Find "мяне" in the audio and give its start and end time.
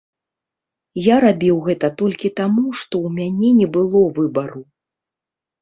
3.19-3.49